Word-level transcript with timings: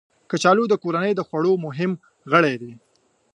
کچالو 0.29 0.63
د 0.69 0.73
کورنۍ 0.83 1.11
د 1.15 1.21
خوړو 1.27 1.53
مهم 1.65 1.91
غړی 2.31 2.55
دی 2.61 2.73